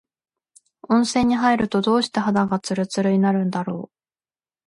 [0.89, 3.97] 温泉に入ると、どうして肌がつるつるになるんだろう。